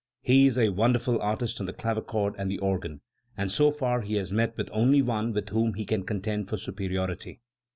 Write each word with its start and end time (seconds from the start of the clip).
He 0.23 0.47
is 0.47 0.57
a 0.57 0.69
wonderful 0.69 1.21
artist 1.21 1.59
on 1.59 1.67
the 1.67 1.73
clavichord 1.73 2.33
and 2.39 2.49
the 2.49 2.57
organ, 2.57 3.01
and 3.37 3.51
so 3.51 3.69
far 3.69 4.01
he 4.01 4.15
has 4.15 4.31
met 4.33 4.57
with 4.57 4.67
only 4.73 5.03
one 5.03 5.31
with 5.31 5.49
whom 5.49 5.75
he 5.75 5.85
can 5.85 6.05
contend 6.05 6.49
for 6.49 6.57
superiority. 6.57 7.39